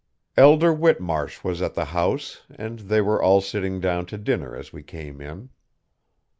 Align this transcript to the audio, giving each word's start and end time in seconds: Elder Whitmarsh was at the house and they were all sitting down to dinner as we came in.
Elder 0.35 0.73
Whitmarsh 0.73 1.43
was 1.43 1.61
at 1.61 1.75
the 1.75 1.85
house 1.85 2.41
and 2.55 2.79
they 2.79 3.01
were 3.01 3.21
all 3.21 3.39
sitting 3.39 3.79
down 3.79 4.07
to 4.07 4.17
dinner 4.17 4.55
as 4.55 4.73
we 4.73 4.81
came 4.81 5.21
in. 5.21 5.49